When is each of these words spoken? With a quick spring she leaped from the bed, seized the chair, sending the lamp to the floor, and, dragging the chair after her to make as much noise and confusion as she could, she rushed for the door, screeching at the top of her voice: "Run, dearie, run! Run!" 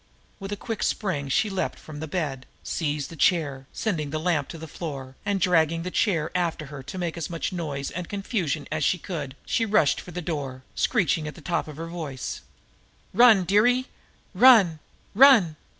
With 0.39 0.51
a 0.51 0.57
quick 0.57 0.81
spring 0.81 1.29
she 1.29 1.51
leaped 1.51 1.77
from 1.77 1.99
the 1.99 2.07
bed, 2.07 2.47
seized 2.63 3.11
the 3.11 3.15
chair, 3.15 3.67
sending 3.71 4.09
the 4.09 4.17
lamp 4.19 4.47
to 4.49 4.57
the 4.57 4.67
floor, 4.67 5.15
and, 5.27 5.39
dragging 5.39 5.83
the 5.83 5.91
chair 5.91 6.31
after 6.33 6.65
her 6.73 6.81
to 6.81 6.97
make 6.97 7.17
as 7.17 7.29
much 7.29 7.53
noise 7.53 7.91
and 7.91 8.09
confusion 8.09 8.67
as 8.71 8.83
she 8.83 8.97
could, 8.97 9.35
she 9.45 9.63
rushed 9.63 10.01
for 10.01 10.09
the 10.09 10.19
door, 10.19 10.63
screeching 10.73 11.27
at 11.27 11.35
the 11.35 11.39
top 11.39 11.67
of 11.67 11.77
her 11.77 11.85
voice: 11.85 12.41
"Run, 13.13 13.43
dearie, 13.43 13.89
run! 14.33 14.79
Run!" 15.13 15.55